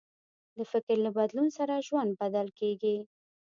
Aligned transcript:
د 0.57 0.59
فکر 0.71 0.95
له 1.05 1.09
بدلون 1.17 1.47
سره 1.57 1.83
ژوند 1.87 2.11
بدل 2.21 2.47
کېږي. 2.59 2.97